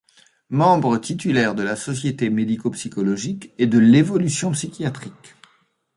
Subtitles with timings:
[0.49, 5.35] Membre titulaire de la Société médico-psychologique et de L'Évolution psychiatrique.